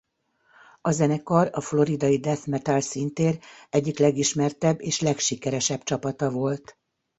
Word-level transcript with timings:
A 0.81 0.91
zenekar 0.91 1.49
a 1.53 1.61
floridai 1.61 2.17
death 2.19 2.47
metal 2.47 2.79
színtér 2.79 3.39
egyik 3.69 3.99
legismertebb 3.99 4.81
és 4.81 4.99
legsikeresebb 4.99 5.83
csapata 5.83 6.29
volt. 6.31 6.77